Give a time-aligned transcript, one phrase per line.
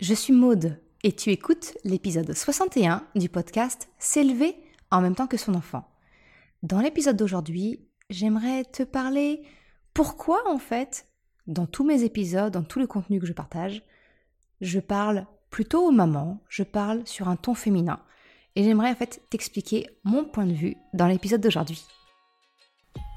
[0.00, 4.56] je suis Maude et tu écoutes l'épisode 61 du podcast S'élever
[4.90, 5.86] en même temps que son enfant.
[6.62, 9.42] Dans l'épisode d'aujourd'hui, j'aimerais te parler
[9.92, 11.06] pourquoi en fait,
[11.46, 13.82] dans tous mes épisodes, dans tout le contenu que je partage,
[14.62, 18.00] je parle plutôt aux mamans, je parle sur un ton féminin.
[18.56, 21.84] Et j'aimerais en fait t'expliquer mon point de vue dans l'épisode d'aujourd'hui.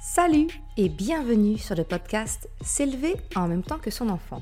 [0.01, 4.41] Salut et bienvenue sur le podcast S'élever en même temps que son enfant.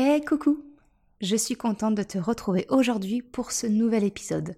[0.00, 0.62] Eh coucou
[1.20, 4.54] Je suis contente de te retrouver aujourd'hui pour ce nouvel épisode.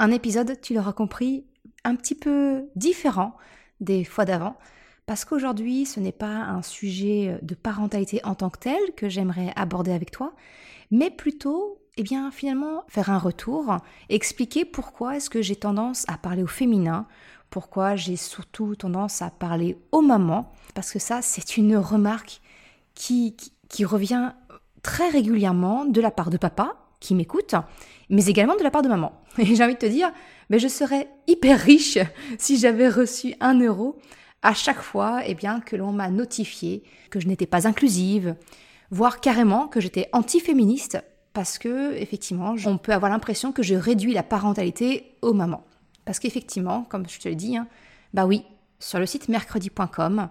[0.00, 1.44] Un épisode, tu l'auras compris,
[1.84, 3.36] un petit peu différent
[3.78, 4.56] des fois d'avant,
[5.06, 9.52] parce qu'aujourd'hui ce n'est pas un sujet de parentalité en tant que tel que j'aimerais
[9.54, 10.34] aborder avec toi,
[10.90, 13.76] mais plutôt eh bien finalement faire un retour,
[14.08, 17.06] expliquer pourquoi est-ce que j'ai tendance à parler au féminin,
[17.50, 22.40] pourquoi j'ai surtout tendance à parler aux mamans, parce que ça c'est une remarque
[22.94, 23.36] qui,
[23.68, 24.32] qui, revient
[24.82, 27.54] très régulièrement de la part de papa qui m'écoute,
[28.10, 29.12] mais également de la part de maman.
[29.38, 30.12] Et j'ai envie de te dire,
[30.50, 31.98] mais je serais hyper riche
[32.38, 33.98] si j'avais reçu un euro
[34.42, 38.34] à chaque fois eh bien, que l'on m'a notifié que je n'étais pas inclusive,
[38.90, 40.98] voire carrément que j'étais anti-féministe
[41.32, 45.64] parce que effectivement, on peut avoir l'impression que je réduis la parentalité aux mamans.
[46.04, 47.68] Parce qu'effectivement, comme je te l'ai dit, hein,
[48.12, 48.44] bah oui,
[48.80, 50.28] sur le site mercredi.com,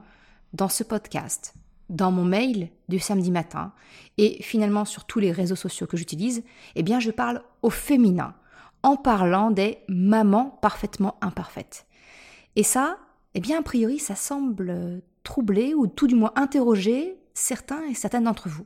[0.54, 1.54] dans ce podcast,
[1.92, 3.74] dans mon mail du samedi matin
[4.18, 6.44] et finalement sur tous les réseaux sociaux que j'utilise,
[6.76, 8.34] eh bien je parle au féminin
[8.82, 11.86] en parlant des mamans parfaitement imparfaites.
[12.56, 12.98] Et ça,
[13.36, 18.24] eh bien a priori, ça semble troubler ou tout du moins interroger certains et certaines
[18.24, 18.66] d'entre vous.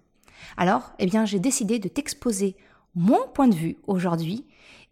[0.57, 2.55] Alors, eh bien, j'ai décidé de t'exposer
[2.95, 4.45] mon point de vue aujourd'hui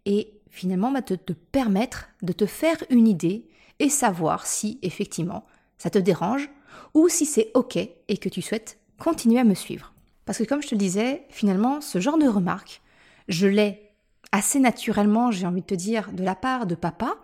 [0.05, 3.47] et finalement bah, te permettre de te faire une idée
[3.79, 5.45] et savoir si effectivement
[5.77, 6.49] ça te dérange
[6.93, 9.93] ou si c'est ok et que tu souhaites continuer à me suivre.
[10.25, 12.81] Parce que comme je te le disais, finalement, ce genre de remarque,
[13.27, 13.91] je l'ai
[14.31, 17.15] assez naturellement, j'ai envie de te dire, de la part de papa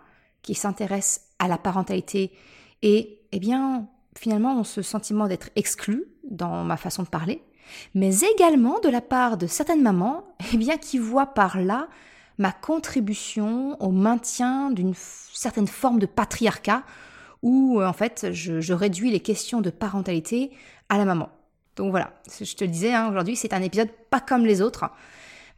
[0.42, 2.32] qui s'intéresse à la parentalité
[2.82, 7.42] et, eh bien, finalement, ce sentiment d'être exclu dans ma façon de parler,
[7.94, 11.88] mais également de la part de certaines mamans, eh bien, qui voient par là
[12.38, 16.84] ma contribution au maintien d'une certaine forme de patriarcat
[17.42, 20.50] où, euh, en fait, je, réduis les questions de parentalité
[20.88, 21.30] à la maman.
[21.76, 24.90] Donc voilà, je te le disais, hein, aujourd'hui, c'est un épisode pas comme les autres.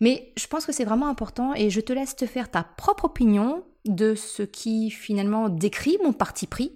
[0.01, 3.07] Mais je pense que c'est vraiment important et je te laisse te faire ta propre
[3.07, 6.73] opinion de ce qui finalement décrit mon parti pris.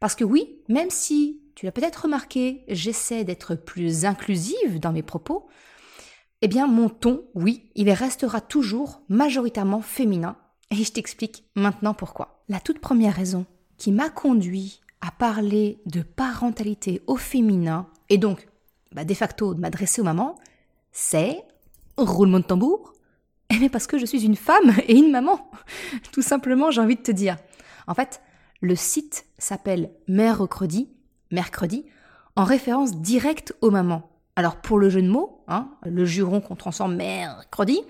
[0.00, 5.02] Parce que oui, même si tu l'as peut-être remarqué, j'essaie d'être plus inclusive dans mes
[5.02, 5.48] propos,
[6.40, 10.36] eh bien mon ton, oui, il restera toujours majoritairement féminin.
[10.70, 12.44] Et je t'explique maintenant pourquoi.
[12.48, 13.46] La toute première raison
[13.82, 18.46] qui m'a conduit à parler de parentalité au féminin, et donc
[18.92, 20.36] bah, de facto de m'adresser aux mamans,
[20.92, 21.42] c'est
[21.96, 22.92] roulement de tambour.
[23.50, 25.50] Eh bien parce que je suis une femme et une maman.
[26.12, 27.38] Tout simplement, j'ai envie de te dire.
[27.88, 28.22] En fait,
[28.60, 30.88] le site s'appelle Mercredi
[31.32, 31.84] mercredi,
[32.36, 34.12] en référence directe aux mamans.
[34.36, 37.80] Alors pour le jeu de mots, hein, le juron qu'on transforme mercredi,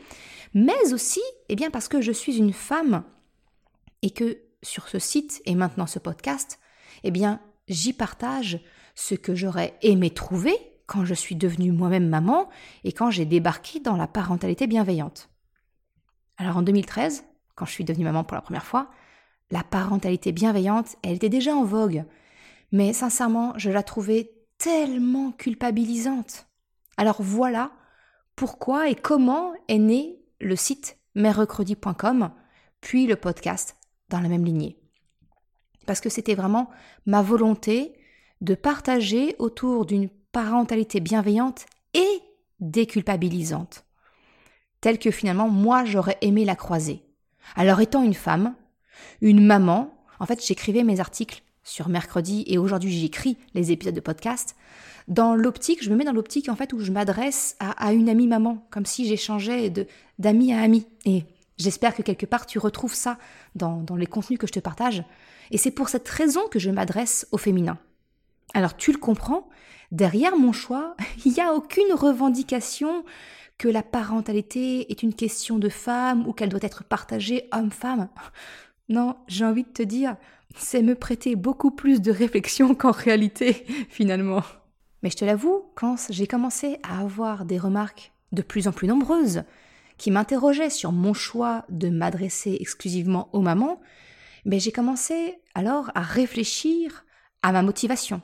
[0.55, 1.21] mais aussi
[1.51, 3.03] eh bien parce que je suis une femme
[4.01, 6.59] et que sur ce site et maintenant ce podcast,
[7.05, 8.61] eh bien j'y partage
[8.95, 10.55] ce que j'aurais aimé trouver
[10.87, 12.49] quand je suis devenue moi-même maman
[12.85, 15.31] et quand j'ai débarqué dans la parentalité bienveillante.
[16.37, 17.25] Alors en 2013,
[17.55, 18.91] quand je suis devenue maman pour la première fois,
[19.51, 22.05] la parentalité bienveillante, elle était déjà en vogue
[22.73, 26.47] mais sincèrement, je la trouvais tellement culpabilisante.
[26.97, 27.71] Alors voilà
[28.35, 32.31] pourquoi et comment est né le site mercredi.com,
[32.81, 33.77] puis le podcast
[34.21, 34.79] la même lignée.
[35.87, 36.71] Parce que c'était vraiment
[37.07, 37.93] ma volonté
[38.41, 42.21] de partager autour d'une parentalité bienveillante et
[42.61, 43.85] déculpabilisante,
[44.81, 47.03] telle que finalement moi j'aurais aimé la croiser.
[47.57, 48.55] Alors étant une femme,
[49.21, 54.01] une maman, en fait j'écrivais mes articles sur mercredi et aujourd'hui j'écris les épisodes de
[54.01, 54.57] podcast,
[55.09, 58.27] dans l'optique, je me mets dans l'optique en fait où je m'adresse à, une amie
[58.27, 59.87] maman, comme si j'échangeais de
[60.19, 60.87] d'ami à ami.
[61.05, 61.25] Et
[61.59, 63.19] j'espère que quelque part tu retrouves ça
[63.55, 65.05] dans, les contenus que je te partage.
[65.51, 67.79] Et c'est pour cette raison que je m'adresse au féminin.
[68.55, 69.49] Alors tu le comprends,
[69.91, 73.05] derrière mon choix, il n'y a aucune revendication
[73.59, 78.09] que la parentalité est une question de femme ou qu'elle doit être partagée homme-femme.
[78.89, 80.17] Non, j'ai envie de te dire,
[80.57, 84.43] c'est me prêter beaucoup plus de réflexion qu'en réalité, finalement.
[85.03, 88.89] Mais je te l'avoue, quand j'ai commencé à avoir des remarques de plus en plus
[88.89, 89.45] nombreuses,
[90.03, 93.81] qui m'interrogeaient sur mon choix de m'adresser exclusivement aux mamans,
[94.45, 97.05] mais ben, j'ai commencé alors à réfléchir
[97.43, 98.21] à ma motivation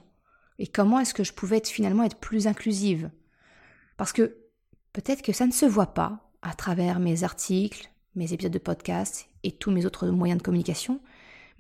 [0.59, 3.13] et comment est-ce que je pouvais être, finalement être plus inclusive.
[3.97, 4.39] Parce que
[4.93, 9.29] peut-être que ça ne se voit pas à travers mes articles, mes épisodes de podcast
[9.45, 10.99] et tous mes autres moyens de communication,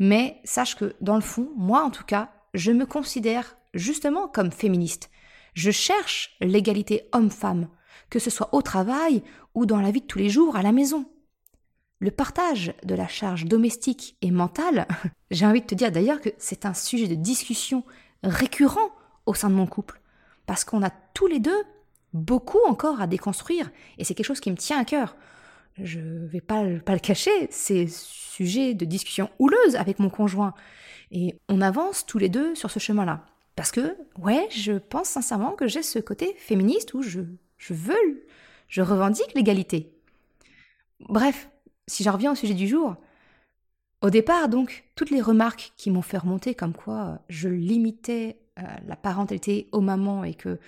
[0.00, 4.50] mais sache que dans le fond, moi en tout cas, je me considère justement comme
[4.50, 5.10] féministe.
[5.54, 7.68] Je cherche l'égalité homme-femme,
[8.10, 9.22] que ce soit au travail
[9.58, 11.04] ou dans la vie de tous les jours à la maison.
[11.98, 14.86] Le partage de la charge domestique et mentale,
[15.32, 17.84] j'ai envie de te dire d'ailleurs que c'est un sujet de discussion
[18.22, 18.90] récurrent
[19.26, 20.00] au sein de mon couple,
[20.46, 21.60] parce qu'on a tous les deux
[22.12, 23.68] beaucoup encore à déconstruire,
[23.98, 25.16] et c'est quelque chose qui me tient à cœur.
[25.76, 30.54] Je vais pas, pas le cacher, c'est sujet de discussion houleuse avec mon conjoint,
[31.10, 33.26] et on avance tous les deux sur ce chemin-là.
[33.56, 37.22] Parce que, ouais, je pense sincèrement que j'ai ce côté féministe où je,
[37.56, 38.24] je veux,
[38.68, 39.92] je revendique l'égalité.
[41.00, 41.50] Bref,
[41.86, 42.96] si j'en reviens au sujet du jour,
[44.00, 48.62] au départ, donc, toutes les remarques qui m'ont fait remonter comme quoi je limitais euh,
[48.86, 50.58] la parentalité aux mamans et que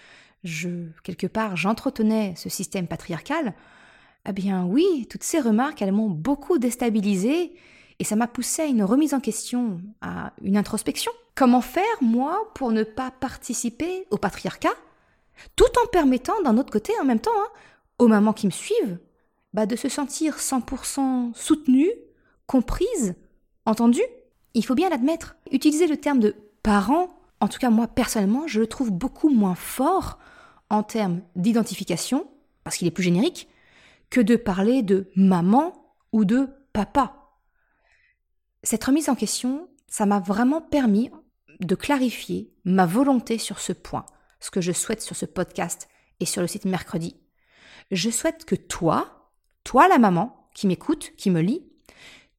[0.42, 0.68] je,
[1.04, 3.54] quelque part, j'entretenais ce système patriarcal,
[4.28, 7.54] eh bien oui, toutes ces remarques, elles m'ont beaucoup déstabilisée
[7.98, 11.12] et ça m'a poussé à une remise en question, à une introspection.
[11.34, 14.74] Comment faire, moi, pour ne pas participer au patriarcat,
[15.54, 17.48] tout en permettant, d'un autre côté, en même temps, hein,
[18.00, 18.98] aux mamans qui me suivent,
[19.52, 21.90] bah, de se sentir 100% soutenue,
[22.46, 23.14] comprise,
[23.66, 24.02] entendue.
[24.54, 25.36] Il faut bien l'admettre.
[25.52, 27.08] Utiliser le terme de parent,
[27.40, 30.18] en tout cas moi personnellement, je le trouve beaucoup moins fort
[30.70, 32.26] en termes d'identification,
[32.64, 33.48] parce qu'il est plus générique,
[34.08, 35.72] que de parler de maman
[36.12, 37.34] ou de papa.
[38.62, 41.10] Cette remise en question, ça m'a vraiment permis
[41.60, 44.06] de clarifier ma volonté sur ce point,
[44.38, 45.88] ce que je souhaite sur ce podcast
[46.18, 47.19] et sur le site mercredi.
[47.90, 49.30] Je souhaite que toi,
[49.64, 51.66] toi la maman qui m'écoute, qui me lit,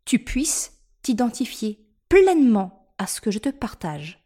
[0.06, 4.24] tu puisses t'identifier pleinement à ce que je te partage.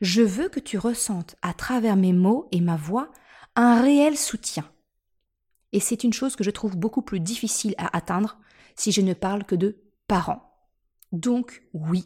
[0.00, 3.10] Je veux que tu ressentes à travers mes mots et ma voix
[3.56, 4.70] un réel soutien.
[5.72, 8.38] Et c'est une chose que je trouve beaucoup plus difficile à atteindre
[8.76, 10.42] si je ne parle que de parents.
[11.12, 12.04] Donc oui,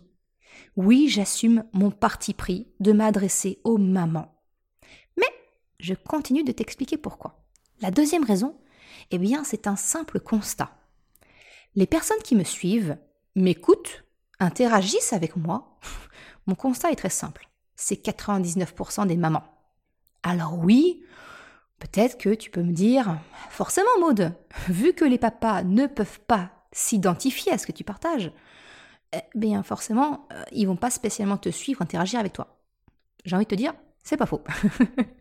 [0.76, 4.42] oui, j'assume mon parti pris de m'adresser aux mamans.
[5.16, 5.30] Mais
[5.78, 7.43] je continue de t'expliquer pourquoi.
[7.80, 8.56] La deuxième raison,
[9.10, 10.70] eh bien, c'est un simple constat.
[11.74, 12.96] Les personnes qui me suivent,
[13.34, 14.04] m'écoutent,
[14.38, 15.78] interagissent avec moi.
[16.46, 17.48] Mon constat est très simple.
[17.74, 19.44] C'est 99% des mamans.
[20.22, 21.02] Alors oui,
[21.80, 23.18] peut-être que tu peux me dire,
[23.50, 24.32] forcément Maude,
[24.68, 28.32] vu que les papas ne peuvent pas s'identifier à ce que tu partages,
[29.12, 32.60] eh bien forcément, euh, ils vont pas spécialement te suivre, interagir avec toi.
[33.24, 34.42] J'ai envie de te dire, c'est pas faux.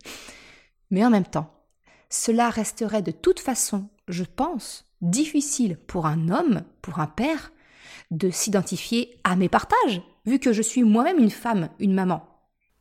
[0.92, 1.63] Mais en même temps,
[2.10, 7.52] cela resterait de toute façon, je pense, difficile pour un homme, pour un père,
[8.12, 12.28] de s'identifier à mes partages, vu que je suis moi-même une femme, une maman.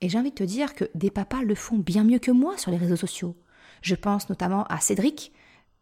[0.01, 2.59] Et j'ai envie de te dire que des papas le font bien mieux que moi
[2.59, 3.37] sur les réseaux sociaux.
[3.83, 5.33] Je pense notamment à Cédric,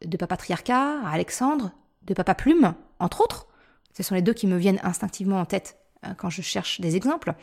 [0.04, 1.72] de Papa Triarcat, à Alexandre,
[2.02, 3.48] de Papa Plume, entre autres.
[3.94, 6.96] Ce sont les deux qui me viennent instinctivement en tête euh, quand je cherche des
[6.96, 7.34] exemples.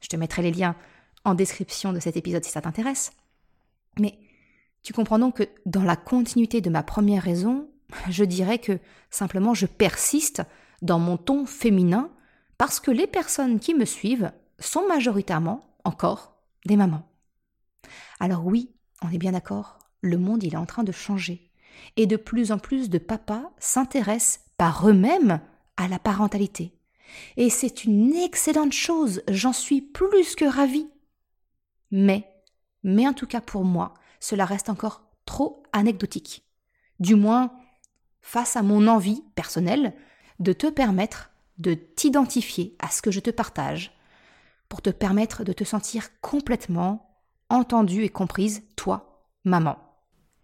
[0.00, 0.76] Je te mettrai les liens
[1.24, 3.12] en description de cet épisode si ça t'intéresse.
[3.98, 4.18] Mais
[4.84, 7.68] tu comprends donc que dans la continuité de ma première raison,
[8.10, 8.78] je dirais que
[9.10, 10.42] simplement je persiste
[10.82, 12.10] dans mon ton féminin
[12.58, 16.36] parce que les personnes qui me suivent sont majoritairement encore
[16.66, 17.08] des mamans.
[18.20, 18.70] Alors oui,
[19.02, 21.50] on est bien d'accord, le monde il est en train de changer
[21.96, 25.40] et de plus en plus de papas s'intéressent par eux-mêmes
[25.78, 26.78] à la parentalité.
[27.38, 30.88] Et c'est une excellente chose, j'en suis plus que ravie.
[31.90, 32.28] Mais,
[32.82, 36.44] mais en tout cas pour moi, cela reste encore trop anecdotique.
[37.00, 37.52] Du moins,
[38.22, 39.94] face à mon envie personnelle
[40.38, 43.92] de te permettre de t'identifier à ce que je te partage,
[44.68, 49.78] pour te permettre de te sentir complètement entendue et comprise, toi, maman.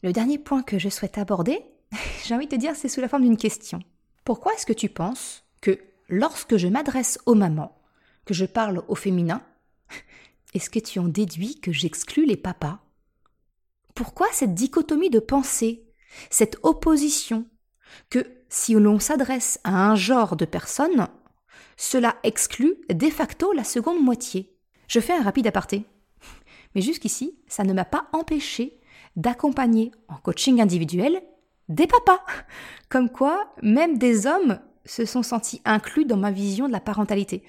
[0.03, 1.65] Le dernier point que je souhaite aborder,
[2.25, 3.81] j'ai envie de te dire, c'est sous la forme d'une question.
[4.25, 7.77] Pourquoi est-ce que tu penses que lorsque je m'adresse aux mamans,
[8.25, 9.43] que je parle au féminin,
[10.55, 12.79] est-ce que tu en déduis que j'exclus les papas
[13.95, 15.85] pourquoi cette dichotomie de pensée,
[16.31, 17.47] cette opposition,
[18.09, 21.09] que si l'on s'adresse à un genre de personnes,
[21.77, 24.55] cela exclut de facto la seconde moitié?
[24.89, 25.85] Je fais un rapide aparté.
[26.75, 28.81] Mais jusqu'ici, ça ne m'a pas empêché
[29.17, 31.23] d'accompagner en coaching individuel
[31.69, 32.25] des papas.
[32.89, 37.45] Comme quoi, même des hommes se sont sentis inclus dans ma vision de la parentalité.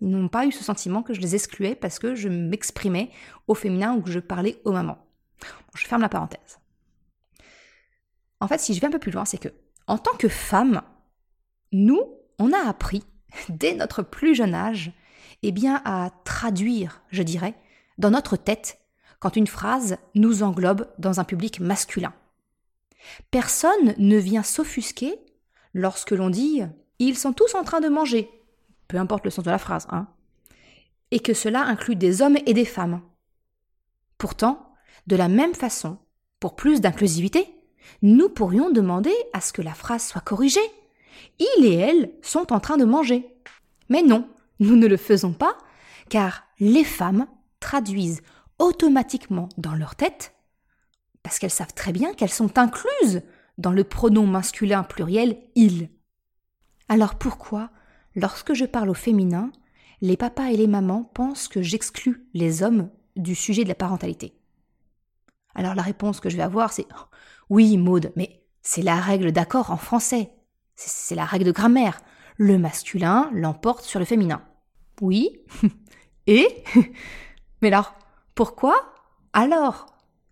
[0.00, 3.10] Ils n'ont pas eu ce sentiment que je les excluais parce que je m'exprimais
[3.46, 4.98] au féminin ou que je parlais aux mamans.
[5.74, 6.58] Je ferme la parenthèse.
[8.40, 9.48] En fait, si je vais un peu plus loin, c'est que,
[9.86, 10.82] en tant que femme,
[11.70, 12.02] nous,
[12.38, 13.04] on a appris,
[13.48, 14.92] dès notre plus jeune âge,
[15.42, 17.54] eh bien, à traduire, je dirais,
[17.98, 18.78] dans notre tête,
[19.20, 22.12] quand une phrase nous englobe dans un public masculin.
[23.30, 25.14] Personne ne vient s'offusquer
[25.74, 26.62] lorsque l'on dit
[26.98, 28.30] ils sont tous en train de manger,
[28.88, 30.08] peu importe le sens de la phrase, hein,
[31.10, 33.00] et que cela inclut des hommes et des femmes.
[34.18, 34.71] Pourtant,
[35.06, 35.98] de la même façon,
[36.40, 37.46] pour plus d'inclusivité,
[38.02, 40.60] nous pourrions demander à ce que la phrase soit corrigée.
[41.38, 43.26] Il et elle sont en train de manger.
[43.88, 44.28] Mais non,
[44.60, 45.56] nous ne le faisons pas,
[46.08, 47.26] car les femmes
[47.60, 48.22] traduisent
[48.58, 50.34] automatiquement dans leur tête,
[51.22, 53.22] parce qu'elles savent très bien qu'elles sont incluses
[53.58, 55.88] dans le pronom masculin pluriel il.
[56.88, 57.70] Alors pourquoi,
[58.14, 59.52] lorsque je parle au féminin,
[60.00, 64.34] les papas et les mamans pensent que j'exclus les hommes du sujet de la parentalité?
[65.54, 66.86] Alors la réponse que je vais avoir, c'est
[67.50, 70.30] Oui, Maude, mais c'est la règle d'accord en français.
[70.76, 72.00] C'est la règle de grammaire.
[72.38, 74.42] Le masculin l'emporte sur le féminin.
[75.00, 75.40] Oui.
[76.26, 76.64] et
[77.62, 77.94] Mais alors,
[78.34, 78.74] pourquoi?
[79.32, 79.86] Alors,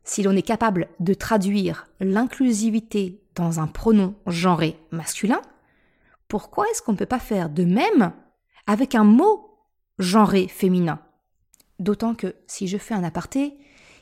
[0.05, 5.41] si l'on est capable de traduire l'inclusivité dans un pronom genré masculin,
[6.29, 8.13] pourquoi est-ce qu'on ne peut pas faire de même
[8.67, 9.59] avec un mot
[9.99, 11.01] genré féminin?
[11.79, 13.57] D'autant que, si je fais un aparté,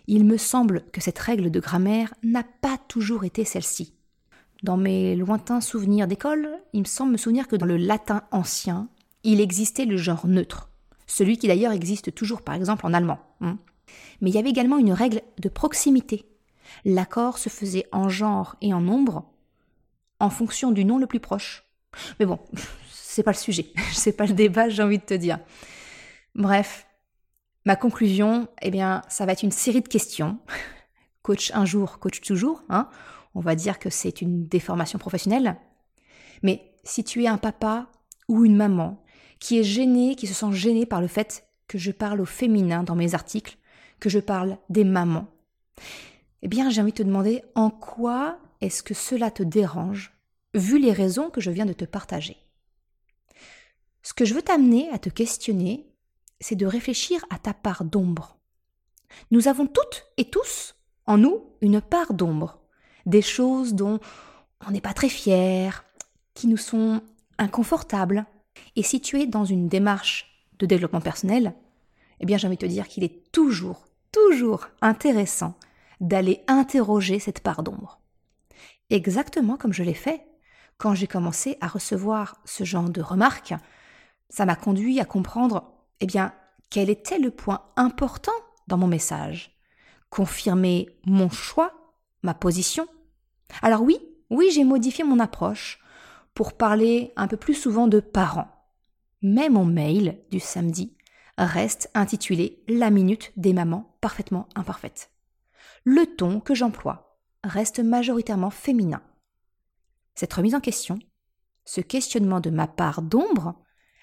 [0.08, 3.94] il me semble que cette règle de grammaire n'a pas toujours été celle-ci.
[4.62, 8.88] Dans mes lointains souvenirs d'école, il me semble me souvenir que dans le latin ancien,
[9.22, 10.70] il existait le genre neutre,
[11.06, 13.20] celui qui d'ailleurs existe toujours par exemple en allemand.
[13.42, 13.58] Hein.
[14.20, 16.26] Mais il y avait également une règle de proximité.
[16.84, 19.30] L'accord se faisait en genre et en nombre
[20.20, 21.64] en fonction du nom le plus proche.
[22.18, 22.40] Mais bon,
[22.90, 25.38] c'est pas le sujet, c'est pas le débat, j'ai envie de te dire.
[26.34, 26.87] Bref,
[27.68, 30.38] ma conclusion, eh bien, ça va être une série de questions.
[31.22, 32.88] Coach un jour, coach toujours, hein.
[33.34, 35.58] On va dire que c'est une déformation professionnelle.
[36.42, 37.90] Mais si tu es un papa
[38.26, 39.02] ou une maman
[39.38, 42.84] qui est gêné, qui se sent gêné par le fait que je parle au féminin
[42.84, 43.58] dans mes articles,
[44.00, 45.28] que je parle des mamans,
[46.40, 50.14] eh bien, j'ai envie de te demander en quoi est-ce que cela te dérange
[50.54, 52.38] vu les raisons que je viens de te partager?
[54.02, 55.84] Ce que je veux t'amener à te questionner,
[56.40, 58.38] c'est de réfléchir à ta part d'ombre.
[59.30, 60.74] Nous avons toutes et tous
[61.06, 62.58] en nous une part d'ombre,
[63.06, 64.00] des choses dont
[64.66, 65.84] on n'est pas très fier,
[66.34, 67.02] qui nous sont
[67.38, 68.26] inconfortables.
[68.76, 71.54] Et si tu es dans une démarche de développement personnel,
[72.20, 75.54] eh bien j'ai envie de te dire qu'il est toujours, toujours intéressant
[76.00, 78.00] d'aller interroger cette part d'ombre.
[78.90, 80.24] Exactement comme je l'ai fait
[80.78, 83.54] quand j'ai commencé à recevoir ce genre de remarques,
[84.30, 86.32] ça m'a conduit à comprendre, eh bien,
[86.70, 88.32] quel était le point important
[88.66, 89.58] dans mon message?
[90.10, 91.72] Confirmer mon choix,
[92.22, 92.86] ma position?
[93.62, 93.98] Alors oui,
[94.30, 95.80] oui, j'ai modifié mon approche
[96.34, 98.48] pour parler un peu plus souvent de parents.
[99.22, 100.96] Mais mon mail du samedi
[101.36, 105.10] reste intitulé La minute des mamans parfaitement imparfaites.
[105.84, 109.02] Le ton que j'emploie reste majoritairement féminin.
[110.14, 110.98] Cette remise en question,
[111.64, 113.54] ce questionnement de ma part d'ombre,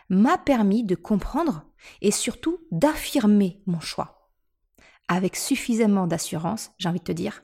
[0.09, 1.65] m'a permis de comprendre
[2.01, 4.29] et surtout d'affirmer mon choix.
[5.07, 7.43] Avec suffisamment d'assurance, j'ai envie de te dire,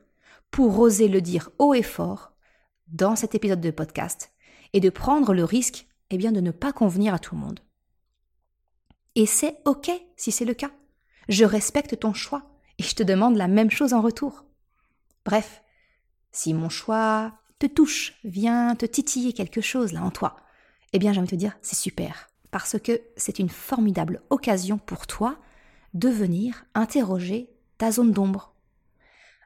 [0.50, 2.34] pour oser le dire haut et fort
[2.88, 4.32] dans cet épisode de podcast
[4.74, 7.62] et de prendre le risque eh bien, de ne pas convenir à tout le monde.
[9.15, 10.72] Et c'est OK si c'est le cas.
[11.30, 14.46] Je respecte ton choix et je te demande la même chose en retour.
[15.25, 15.62] Bref,
[16.32, 20.36] si mon choix te touche, vient te titiller quelque chose là en toi,
[20.94, 22.31] eh bien j'ai envie de te dire, c'est super.
[22.51, 25.38] Parce que c'est une formidable occasion pour toi
[25.93, 28.53] de venir interroger ta zone d'ombre.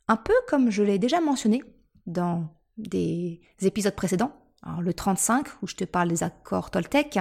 [0.08, 1.64] Un peu comme je l'ai déjà mentionné
[2.06, 2.48] dans
[2.78, 4.36] des épisodes précédents,
[4.80, 7.20] le 35 où je te parle des accords Toltec,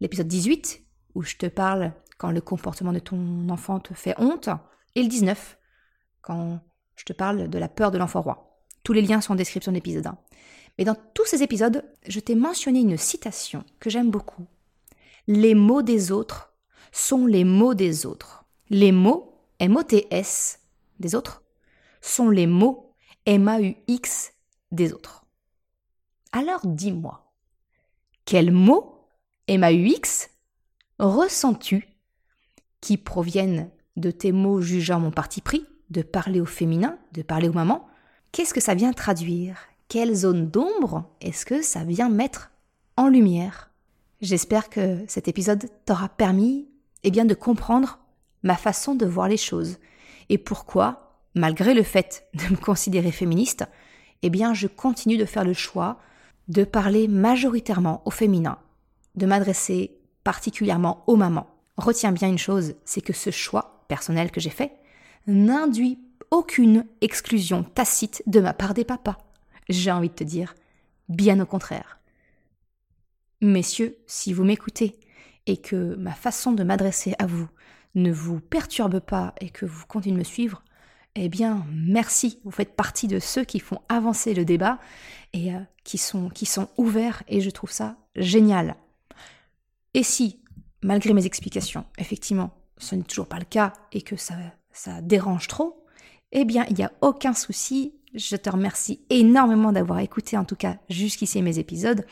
[0.00, 0.82] l'épisode 18
[1.14, 4.50] où je te parle quand le comportement de ton enfant te fait honte,
[4.94, 5.58] et le 19
[6.20, 6.60] quand
[6.96, 8.62] je te parle de la peur de l'enfant roi.
[8.82, 10.18] Tous les liens sont en description de l'épisode 1.
[10.78, 14.46] Mais dans tous ces épisodes, je t'ai mentionné une citation que j'aime beaucoup.
[15.32, 16.56] Les mots des autres
[16.90, 18.46] sont les mots des autres.
[18.68, 20.58] Les mots, M-O-T-S,
[20.98, 21.44] des autres,
[22.00, 22.96] sont les mots
[23.26, 24.32] M-A-U-X
[24.72, 25.24] des autres.
[26.32, 27.32] Alors dis-moi,
[28.24, 29.06] quels mots
[29.46, 30.30] M-A-U-X
[30.98, 31.88] ressens-tu
[32.80, 37.48] qui proviennent de tes mots jugeant mon parti pris, de parler au féminin, de parler
[37.48, 37.88] aux mamans,
[38.32, 39.60] Qu'est-ce que ça vient traduire?
[39.86, 42.50] Quelle zone d'ombre est-ce que ça vient mettre
[42.96, 43.69] en lumière?
[44.20, 46.68] J'espère que cet épisode t'aura permis
[47.04, 47.98] eh bien, de comprendre
[48.42, 49.78] ma façon de voir les choses
[50.28, 53.64] et pourquoi, malgré le fait de me considérer féministe,
[54.22, 55.98] eh bien, je continue de faire le choix
[56.48, 58.58] de parler majoritairement au féminin,
[59.14, 61.48] de m'adresser particulièrement aux mamans.
[61.78, 64.72] Retiens bien une chose, c'est que ce choix personnel que j'ai fait
[65.26, 65.98] n'induit
[66.30, 69.16] aucune exclusion tacite de ma part des papas.
[69.68, 70.54] J'ai envie de te dire,
[71.08, 71.99] bien au contraire.
[73.40, 74.98] Messieurs, si vous m'écoutez
[75.46, 77.48] et que ma façon de m'adresser à vous
[77.94, 80.62] ne vous perturbe pas et que vous continuez de me suivre,
[81.14, 82.38] eh bien, merci.
[82.44, 84.78] Vous faites partie de ceux qui font avancer le débat
[85.32, 86.30] et euh, qui, sont,
[86.76, 88.76] ouverts et je trouve ça génial.
[89.94, 90.40] Et si,
[90.82, 94.34] malgré mes explications, effectivement, ce n'est toujours pas le cas et que ça,
[94.70, 95.84] ça dérange trop,
[96.32, 97.94] eh bien, il n'y a aucun souci.
[98.14, 102.04] Je te remercie énormément d'avoir écouté, en tout cas, jusqu'ici mes épisodes.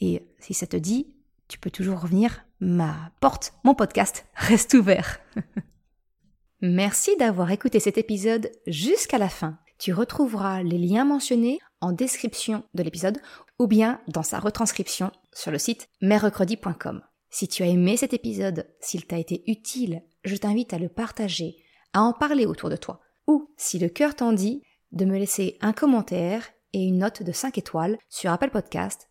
[0.00, 1.14] Et si ça te dit,
[1.48, 2.44] tu peux toujours revenir.
[2.60, 5.20] Ma porte, mon podcast reste ouvert.
[6.60, 9.58] Merci d'avoir écouté cet épisode jusqu'à la fin.
[9.78, 13.18] Tu retrouveras les liens mentionnés en description de l'épisode
[13.58, 17.02] ou bien dans sa retranscription sur le site merrecredi.com.
[17.28, 21.56] Si tu as aimé cet épisode, s'il t'a été utile, je t'invite à le partager,
[21.92, 25.58] à en parler autour de toi, ou, si le cœur t'en dit, de me laisser
[25.60, 29.10] un commentaire et une note de 5 étoiles sur Apple Podcast